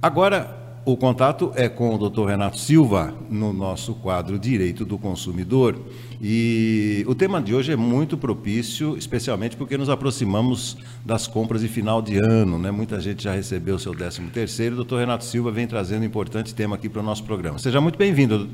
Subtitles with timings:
[0.00, 2.26] Agora, o contato é com o Dr.
[2.26, 5.76] Renato Silva, no nosso quadro Direito do Consumidor.
[6.22, 11.68] E o tema de hoje é muito propício, especialmente porque nos aproximamos das compras de
[11.68, 12.60] final de ano.
[12.60, 12.70] Né?
[12.70, 14.74] Muita gente já recebeu o seu 13 terceiro.
[14.74, 17.58] O doutor Renato Silva vem trazendo um importante tema aqui para o nosso programa.
[17.58, 18.48] Seja muito bem-vindo,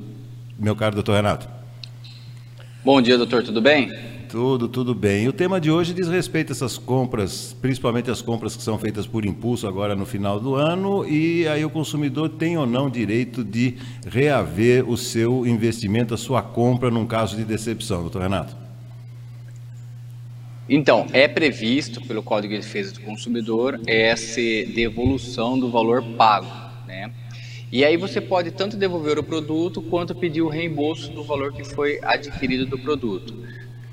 [0.59, 1.47] meu caro doutor Renato.
[2.83, 3.43] Bom dia, doutor.
[3.43, 4.14] Tudo bem?
[4.35, 5.29] Tudo, tudo bem.
[5.29, 9.07] O tema de hoje diz respeito a essas compras, principalmente as compras que são feitas
[9.07, 13.45] por impulso agora no final do ano, e aí o consumidor tem ou não direito
[13.45, 18.57] de reaver o seu investimento, a sua compra num caso de decepção, doutor Renato?
[20.69, 24.41] Então, é previsto pelo Código de Defesa do Consumidor essa
[24.75, 26.49] devolução do valor pago,
[26.89, 27.13] né?
[27.71, 31.63] E aí você pode tanto devolver o produto quanto pedir o reembolso do valor que
[31.63, 33.45] foi adquirido do produto.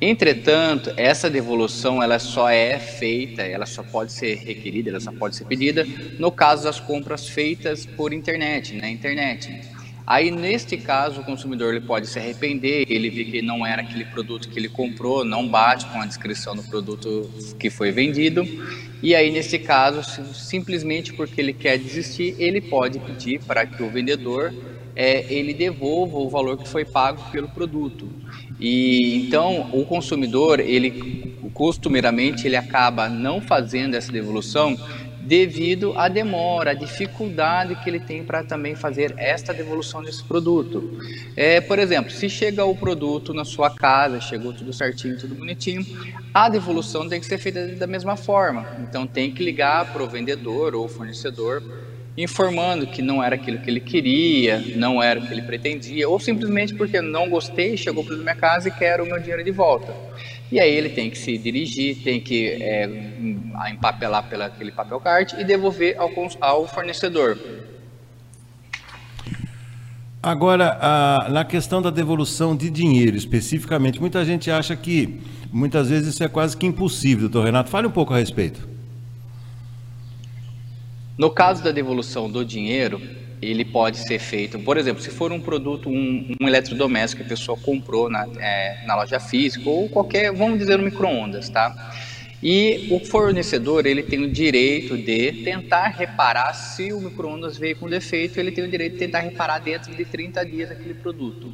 [0.03, 5.35] Entretanto, essa devolução ela só é feita, ela só pode ser requerida, ela só pode
[5.35, 5.85] ser pedida
[6.17, 9.61] no caso das compras feitas por internet, na internet.
[10.07, 14.05] Aí, neste caso, o consumidor ele pode se arrepender, ele vê que não era aquele
[14.05, 17.29] produto que ele comprou, não bate com a descrição do produto
[17.59, 18.43] que foi vendido.
[19.03, 20.01] E aí, nesse caso,
[20.33, 24.51] simplesmente porque ele quer desistir, ele pode pedir para que o vendedor
[24.95, 28.07] é, ele devolva o valor que foi pago pelo produto.
[28.59, 34.77] E então o consumidor, ele costumeiramente ele acaba não fazendo essa devolução
[35.21, 40.99] devido à demora, à dificuldade que ele tem para também fazer esta devolução desse produto.
[41.35, 45.85] É, por exemplo, se chega o produto na sua casa, chegou tudo certinho, tudo bonitinho,
[46.33, 48.65] a devolução tem que ser feita da mesma forma.
[48.79, 51.61] Então tem que ligar para o vendedor ou fornecedor
[52.17, 56.19] informando que não era aquilo que ele queria, não era o que ele pretendia, ou
[56.19, 59.95] simplesmente porque não gostei, chegou para minha casa e quero o meu dinheiro de volta.
[60.51, 62.89] E aí ele tem que se dirigir, tem que é,
[63.71, 67.37] empapelar pela aquele papel card e devolver ao, ao fornecedor.
[70.21, 76.13] Agora, a, na questão da devolução de dinheiro, especificamente, muita gente acha que muitas vezes
[76.13, 77.69] isso é quase que impossível, doutor Renato.
[77.69, 78.70] Fale um pouco a respeito.
[81.21, 82.99] No caso da devolução do dinheiro,
[83.39, 87.29] ele pode ser feito, por exemplo, se for um produto, um, um eletrodoméstico que a
[87.29, 91.93] pessoa comprou na, é, na loja física ou qualquer, vamos dizer, um micro-ondas, tá?
[92.41, 97.87] E o fornecedor ele tem o direito de tentar reparar se o micro-ondas veio com
[97.87, 101.53] defeito, ele tem o direito de tentar reparar dentro de 30 dias aquele produto.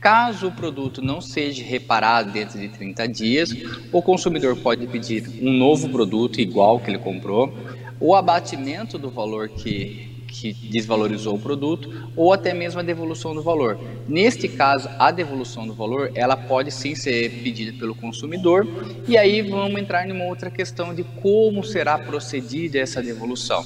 [0.00, 3.50] Caso o produto não seja reparado dentro de 30 dias,
[3.92, 7.52] o consumidor pode pedir um novo produto igual que ele comprou,
[8.00, 13.42] o abatimento do valor que, que desvalorizou o produto ou até mesmo a devolução do
[13.42, 13.78] valor.
[14.08, 18.66] Neste caso, a devolução do valor ela pode sim ser pedida pelo consumidor
[19.06, 23.62] e aí vamos entrar numa outra questão de como será procedida essa devolução.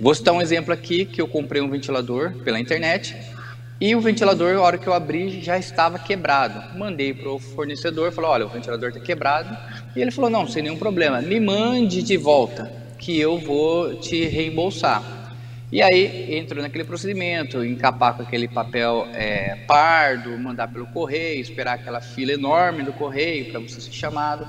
[0.00, 3.16] Vou citar um exemplo aqui que eu comprei um ventilador pela internet
[3.80, 6.78] e o ventilador, na hora que eu abri, já estava quebrado.
[6.78, 9.56] Mandei para o fornecedor, falou, olha, o ventilador está quebrado.
[9.96, 14.24] E ele falou, não, sem nenhum problema, me mande de volta que eu vou te
[14.24, 15.02] reembolsar.
[15.70, 21.74] E aí entro naquele procedimento, encapar com aquele papel é, pardo, mandar pelo correio, esperar
[21.74, 24.46] aquela fila enorme do correio para você ser chamado.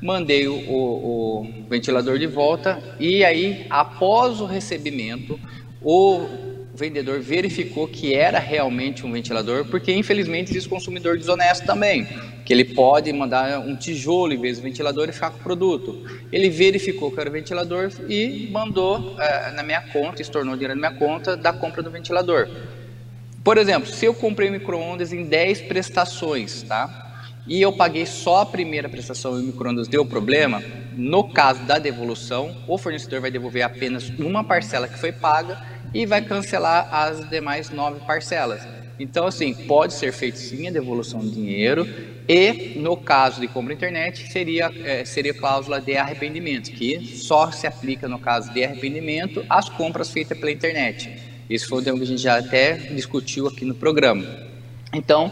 [0.00, 5.40] Mandei o, o, o ventilador de volta e aí, após o recebimento,
[5.82, 12.06] o o vendedor verificou que era realmente um ventilador, porque infelizmente existe consumidor desonesto também,
[12.44, 16.04] que ele pode mandar um tijolo em vez do ventilador e ficar com o produto.
[16.30, 20.90] Ele verificou que era o ventilador e mandou é, na minha conta, estornou dinheiro na
[20.90, 22.46] minha conta da compra do ventilador.
[23.42, 27.04] Por exemplo, se eu comprei micro-ondas em 10 prestações, tá?
[27.46, 30.62] E eu paguei só a primeira prestação e o micro-ondas deu problema,
[30.94, 36.06] no caso da devolução, o fornecedor vai devolver apenas uma parcela que foi paga e
[36.06, 38.66] vai cancelar as demais nove parcelas.
[38.98, 41.86] Então, assim, pode ser feito sim a devolução de dinheiro
[42.26, 47.66] e, no caso de compra internet, seria, é, seria cláusula de arrependimento, que só se
[47.66, 51.10] aplica no caso de arrependimento às compras feitas pela internet.
[51.48, 54.24] Isso foi um tema que a gente já até discutiu aqui no programa.
[54.92, 55.30] Então,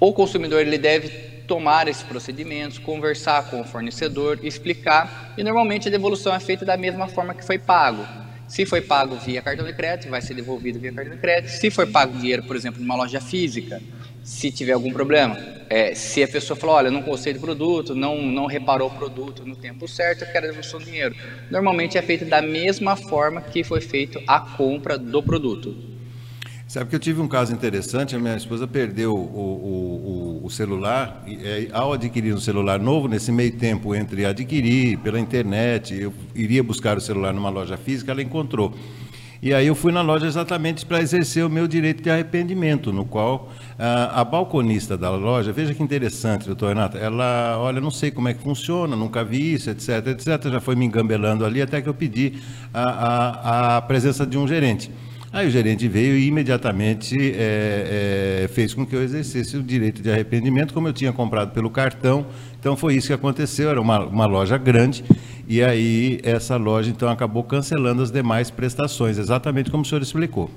[0.00, 1.08] o consumidor ele deve
[1.46, 6.76] tomar esses procedimentos, conversar com o fornecedor, explicar, e normalmente a devolução é feita da
[6.76, 8.23] mesma forma que foi pago.
[8.54, 11.50] Se foi pago via cartão de crédito, vai ser devolvido via cartão de crédito.
[11.50, 13.82] Se for pago dinheiro, por exemplo, numa loja física,
[14.22, 15.36] se tiver algum problema,
[15.68, 19.44] é, se a pessoa falou, olha, não gostei do produto, não, não reparou o produto
[19.44, 21.16] no tempo certo, eu quero a devolução do dinheiro.
[21.50, 25.93] Normalmente é feito da mesma forma que foi feito a compra do produto.
[26.66, 30.50] Sabe que eu tive um caso interessante, a minha esposa perdeu o, o, o, o
[30.50, 35.94] celular, e, é, ao adquirir um celular novo, nesse meio tempo entre adquirir pela internet,
[35.94, 38.74] eu iria buscar o celular numa loja física, ela encontrou.
[39.42, 43.04] E aí eu fui na loja exatamente para exercer o meu direito de arrependimento, no
[43.04, 48.10] qual a, a balconista da loja, veja que interessante, doutor Renato, ela, olha, não sei
[48.10, 51.82] como é que funciona, nunca vi isso, etc, etc, já foi me engambelando ali até
[51.82, 52.40] que eu pedi
[52.72, 54.90] a, a, a presença de um gerente.
[55.34, 60.00] Aí o gerente veio e imediatamente é, é, fez com que eu exercesse o direito
[60.00, 62.24] de arrependimento, como eu tinha comprado pelo cartão.
[62.60, 65.04] Então foi isso que aconteceu, era uma, uma loja grande,
[65.48, 70.48] e aí essa loja então acabou cancelando as demais prestações, exatamente como o senhor explicou.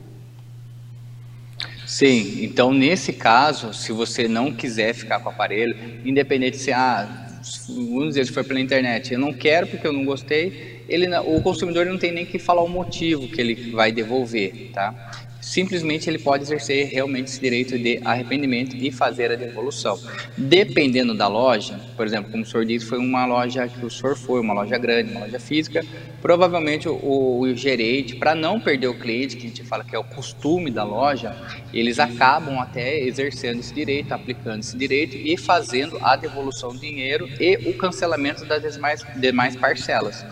[1.88, 5.76] Sim, então nesse caso, se você não quiser ficar com o aparelho,
[6.06, 7.28] independente se ah,
[7.68, 11.42] vamos dizer, se for pela internet, eu não quero porque eu não gostei, ele, o
[11.42, 15.12] consumidor não tem nem que falar o motivo que ele vai devolver, tá?
[15.48, 19.98] Simplesmente ele pode exercer realmente esse direito de arrependimento e fazer a devolução.
[20.38, 24.18] Dependendo da loja, por exemplo, como o senhor disse, foi uma loja que o senhor
[24.18, 25.86] foi, uma loja grande, uma loja física,
[26.22, 30.00] provavelmente o, o gerente, para não perder o cliente, que a gente fala que é
[30.00, 31.34] o costume da loja,
[31.74, 37.26] eles acabam até exercendo esse direito, aplicando esse direito e fazendo a devolução do dinheiro
[37.40, 40.26] e o cancelamento das demais, demais parcelas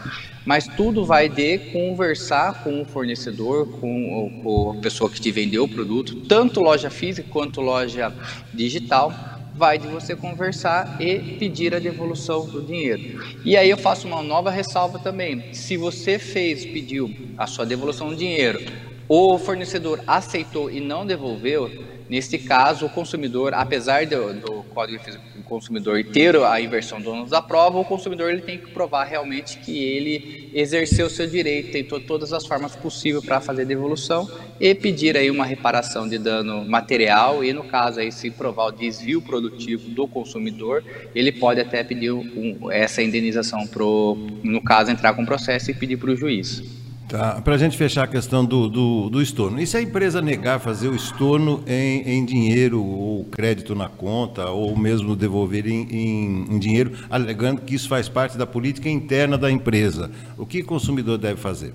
[0.45, 5.63] mas tudo vai de conversar com o fornecedor, com, com a pessoa que te vendeu
[5.63, 8.13] o produto, tanto loja física quanto loja
[8.53, 9.11] digital,
[9.55, 13.23] vai de você conversar e pedir a devolução do dinheiro.
[13.43, 15.53] E aí eu faço uma nova ressalva também.
[15.53, 18.59] Se você fez, pediu a sua devolução do dinheiro,
[19.07, 21.71] o fornecedor aceitou e não devolveu,
[22.09, 25.01] neste caso o consumidor, apesar do, do Código
[25.45, 29.59] consumidor ter a inversão do ônus da prova, o consumidor ele tem que provar realmente
[29.59, 35.15] que ele exerceu seu direito, tentou todas as formas possíveis para fazer devolução e pedir
[35.15, 39.89] aí uma reparação de dano material e no caso aí se provar o desvio produtivo
[39.89, 40.83] do consumidor,
[41.13, 45.97] ele pode até pedir um, essa indenização pro, no caso entrar com processo e pedir
[45.97, 46.84] para o juiz.
[47.07, 47.39] Tá.
[47.39, 49.61] Para a gente fechar a questão do, do, do, estorno.
[49.61, 54.49] E se a empresa negar fazer o estorno em, em dinheiro, ou crédito na conta,
[54.49, 59.37] ou mesmo devolver em, em, em, dinheiro, alegando que isso faz parte da política interna
[59.37, 61.73] da empresa, o que o consumidor deve fazer?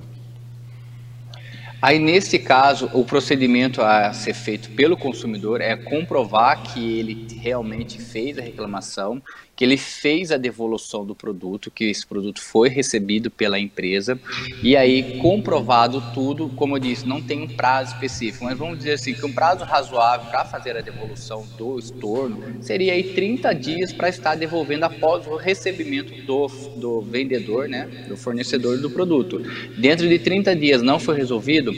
[1.80, 7.98] Aí, nesse caso, o procedimento a ser feito pelo consumidor é comprovar que ele realmente
[8.02, 9.22] fez a reclamação
[9.60, 14.18] que ele fez a devolução do produto, que esse produto foi recebido pela empresa,
[14.62, 18.92] e aí comprovado tudo, como eu disse, não tem um prazo específico, mas vamos dizer
[18.92, 23.92] assim, que um prazo razoável para fazer a devolução do estorno seria aí 30 dias
[23.92, 26.46] para estar devolvendo após o recebimento do,
[26.76, 29.42] do vendedor, né, do fornecedor do produto.
[29.76, 31.74] Dentro de 30 dias não foi resolvido,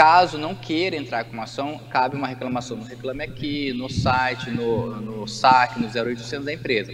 [0.00, 4.48] Caso não queira entrar com uma ação, cabe uma reclamação no Reclame Aqui, no site,
[4.48, 6.90] no, no SAC, no 0800 da empresa.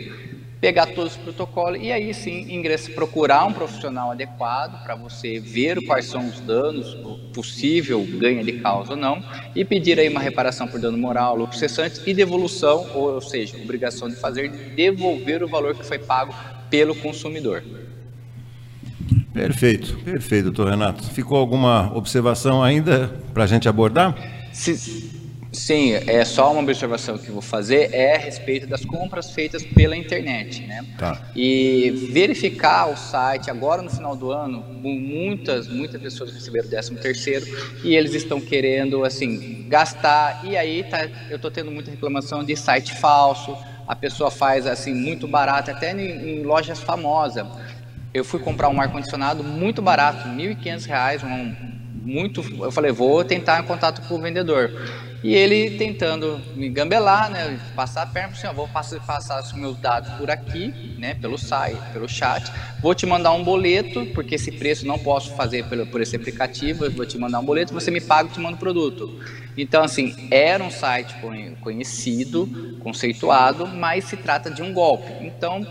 [0.60, 5.86] Pegar todos os protocolos e aí sim ingressa, procurar um profissional adequado para você ver
[5.86, 9.22] quais são os danos, o possível ganho de causa ou não,
[9.54, 13.56] e pedir aí uma reparação por dano moral, lucro cessante e devolução, ou, ou seja,
[13.56, 16.34] obrigação de fazer, devolver o valor que foi pago
[16.68, 17.62] pelo consumidor.
[19.36, 21.04] Perfeito, perfeito, doutor Renato.
[21.10, 24.14] Ficou alguma observação ainda para a gente abordar?
[25.52, 29.62] sim, é só uma observação que eu vou fazer é a respeito das compras feitas
[29.62, 30.84] pela internet, né?
[30.98, 31.20] Tá.
[31.36, 36.94] E verificar o site agora no final do ano, muitas, muitas pessoas receberam o 13
[36.96, 37.46] terceiro
[37.84, 42.56] e eles estão querendo assim gastar e aí tá, eu estou tendo muita reclamação de
[42.56, 43.56] site falso.
[43.86, 47.46] A pessoa faz assim muito barato, até em, em lojas famosas
[48.16, 51.54] eu fui comprar um ar-condicionado muito barato, R$ 1.500, um,
[51.92, 54.72] muito, eu falei, vou tentar em contato com o vendedor.
[55.22, 59.52] E ele tentando me gambelar, né, passar a perna, assim, ó, vou passar, passar os
[59.52, 64.36] meus dados por aqui, né, pelo site, pelo chat, vou te mandar um boleto, porque
[64.36, 67.74] esse preço não posso fazer pelo, por esse aplicativo, eu vou te mandar um boleto,
[67.74, 69.10] você me paga e te manda o produto.
[69.56, 71.16] Então, assim, era um site
[71.60, 75.16] conhecido, conceituado, mas se trata de um golpe.
[75.18, 75.66] Então,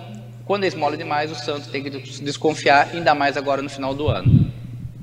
[0.45, 4.07] quando é esmola demais, o santo tem que desconfiar, ainda mais agora no final do
[4.07, 4.51] ano.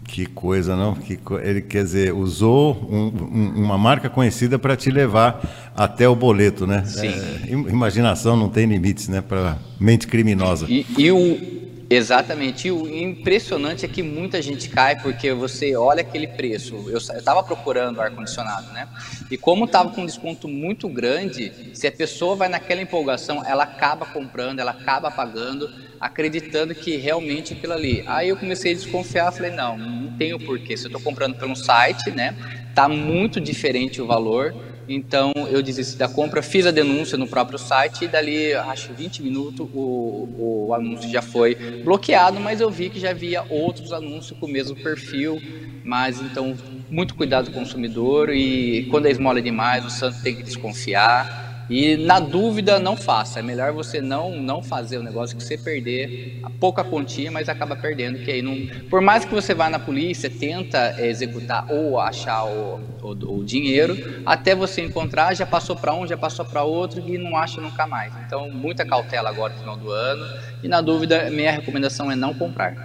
[0.05, 0.95] Que coisa, não?
[0.95, 1.39] Que co...
[1.39, 6.67] Ele quer dizer, usou um, um, uma marca conhecida para te levar até o boleto,
[6.67, 6.85] né?
[6.85, 7.09] Sim.
[7.09, 9.23] É, imaginação não tem limites, né?
[9.23, 10.67] Para mente criminosa.
[10.69, 11.52] E, e o,
[11.95, 12.69] Exatamente.
[12.69, 16.89] E o impressionante é que muita gente cai porque você olha aquele preço.
[16.89, 18.89] Eu estava procurando ar-condicionado, né?
[19.31, 23.65] E como estava com um desconto muito grande, se a pessoa vai naquela empolgação, ela
[23.65, 25.69] acaba comprando, ela acaba pagando,
[26.01, 28.03] acreditando que realmente aquilo ali.
[28.07, 30.79] Aí eu comecei a desconfiar, falei, não, não tenho porquê.
[30.79, 32.35] Se eu estou comprando pelo site, né?
[32.75, 37.59] Tá muito diferente o valor Então eu desisti da compra, fiz a denúncia no próprio
[37.59, 42.91] site e dali, acho 20 minutos, o, o anúncio já foi bloqueado, mas eu vi
[42.91, 45.43] que já havia outros anúncios com o mesmo perfil.
[45.85, 46.55] Mas então,
[46.91, 51.27] muito cuidado com o consumidor e quando é esmola demais, o santo tem que desconfiar.
[51.69, 53.41] E na dúvida, não faça.
[53.41, 57.49] É melhor você não não fazer o negócio que você perder a pouca quantia, mas
[57.49, 58.19] acaba perdendo.
[58.19, 62.83] Que aí não, por mais que você vá na polícia, tenta executar ou achar o,
[63.01, 67.17] o, o dinheiro, até você encontrar, já passou para um, já passou para outro e
[67.19, 68.17] não acha nunca mais.
[68.17, 70.29] Então, muita cautela agora no final do ano.
[70.63, 72.77] E na dúvida, minha recomendação é não comprar.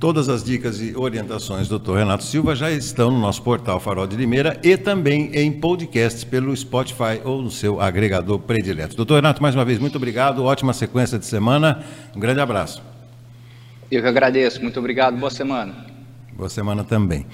[0.00, 1.96] Todas as dicas e orientações do Dr.
[1.96, 6.56] Renato Silva já estão no nosso portal Farol de Limeira e também em podcasts pelo
[6.56, 8.96] Spotify ou no seu agregador predileto.
[8.96, 10.42] Doutor Renato, mais uma vez, muito obrigado.
[10.42, 11.84] Ótima sequência de semana.
[12.16, 12.82] Um grande abraço.
[13.90, 14.62] Eu que agradeço.
[14.62, 15.18] Muito obrigado.
[15.18, 15.84] Boa semana.
[16.32, 17.26] Boa semana também.